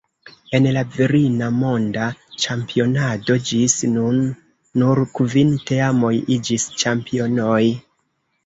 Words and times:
En 0.59 0.67
la 0.75 0.81
virina 0.93 1.49
monda 1.57 2.05
ĉampionado 2.45 3.37
ĝis 3.51 3.75
nun 3.91 4.19
nur 4.85 5.03
kvin 5.21 5.55
teamoj 5.73 6.13
iĝis 6.39 6.67
ĉampionoj. 6.85 7.63